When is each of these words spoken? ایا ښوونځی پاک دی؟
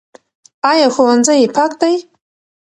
ایا 0.71 0.87
ښوونځی 0.95 1.45
پاک 1.55 1.71
دی؟ 1.81 1.95